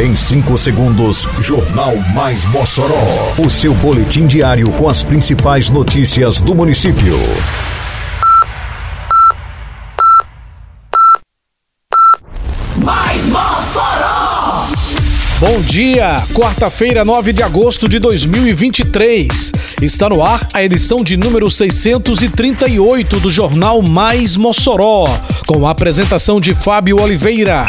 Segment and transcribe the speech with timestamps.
[0.00, 3.34] Em 5 segundos, Jornal Mais Mossoró.
[3.36, 7.18] O seu boletim diário com as principais notícias do município.
[12.78, 14.68] Mais Mossoró!
[15.38, 19.52] Bom dia, quarta-feira, 9 de agosto de 2023.
[19.82, 25.04] Está no ar a edição de número 638 do Jornal Mais Mossoró,
[25.46, 27.68] com a apresentação de Fábio Oliveira.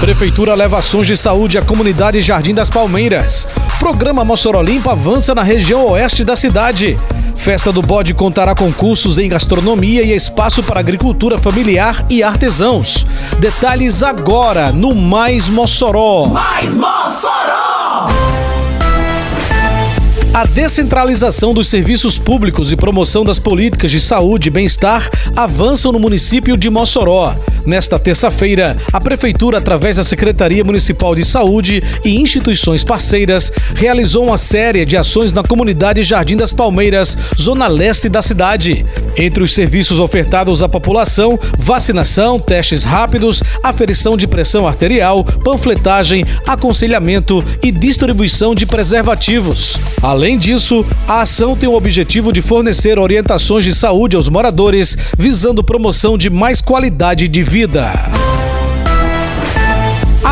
[0.00, 3.48] Prefeitura leva ações de saúde à comunidade Jardim das Palmeiras.
[3.80, 6.96] Programa Mossoró Limpa avança na região oeste da cidade.
[7.36, 13.04] Festa do Bode contará com cursos em gastronomia e espaço para agricultura familiar e artesãos.
[13.40, 16.26] Detalhes agora no Mais Mossoró.
[16.26, 18.08] Mais Mossoró!
[20.32, 25.98] A descentralização dos serviços públicos e promoção das políticas de saúde e bem-estar avançam no
[25.98, 27.34] município de Mossoró.
[27.68, 34.38] Nesta terça-feira, a Prefeitura, através da Secretaria Municipal de Saúde e instituições parceiras, realizou uma
[34.38, 38.86] série de ações na comunidade Jardim das Palmeiras, zona leste da cidade.
[39.18, 47.44] Entre os serviços ofertados à população, vacinação, testes rápidos, aferição de pressão arterial, panfletagem, aconselhamento
[47.62, 49.76] e distribuição de preservativos.
[50.00, 55.64] Além disso, a ação tem o objetivo de fornecer orientações de saúde aos moradores, visando
[55.64, 58.17] promoção de mais qualidade de vida.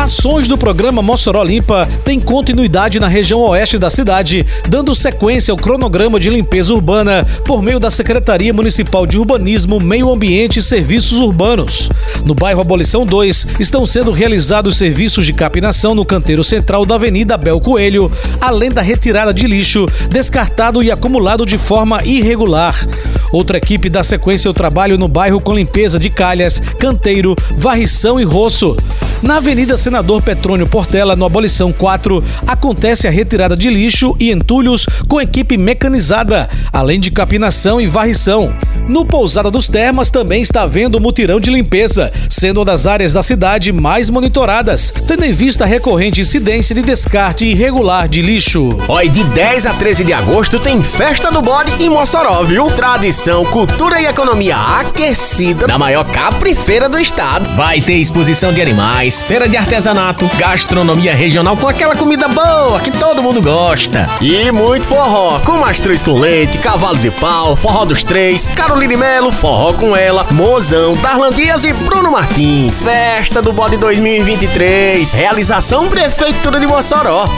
[0.07, 5.57] Ações do programa Mossoró Limpa têm continuidade na região oeste da cidade, dando sequência ao
[5.57, 11.17] cronograma de limpeza urbana por meio da Secretaria Municipal de Urbanismo, Meio Ambiente e Serviços
[11.17, 11.89] Urbanos.
[12.23, 17.35] No bairro Abolição 2, estão sendo realizados serviços de capinação no canteiro central da Avenida
[17.35, 22.87] Bel Coelho, além da retirada de lixo descartado e acumulado de forma irregular.
[23.29, 28.23] Outra equipe dá sequência ao trabalho no bairro com limpeza de calhas, canteiro, varrição e
[28.23, 28.77] roço.
[29.21, 34.85] Na Avenida Senador Petrônio Portela, no Abolição 4, acontece a retirada de lixo e entulhos
[35.07, 38.53] com equipe mecanizada, além de capinação e varrição.
[38.87, 43.23] No Pousada dos Termas também está havendo mutirão de limpeza, sendo uma das áreas da
[43.23, 48.69] cidade mais monitoradas, tendo em vista a recorrente incidência de descarte irregular de lixo.
[48.87, 52.67] Oi, de 10 a 13 de agosto tem Festa do Bode em Mossoró, viu?
[52.67, 57.53] Tradição, cultura e economia aquecida na maior caprifeira do estado.
[57.55, 62.91] Vai ter exposição de animais, feira de artesanato, gastronomia regional com aquela comida boa que
[62.91, 64.09] todo mundo gosta.
[64.21, 69.31] E muito forró, com mastruz com leite, cavalo de pau, forró dos três, Caroline Melo,
[69.31, 72.83] forró com ela, Mozão, Darlan Dias e Bruno Martins.
[72.83, 75.13] Festa do Bode 2023.
[75.13, 77.29] Realização Prefeitura de Mossoró.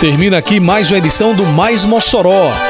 [0.00, 2.50] Termina aqui mais uma edição do Mais Mossoró,